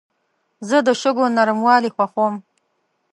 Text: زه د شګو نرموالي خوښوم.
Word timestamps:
زه 0.67 0.77
د 0.87 0.89
شګو 1.01 1.25
نرموالي 1.37 1.89
خوښوم. 1.95 2.33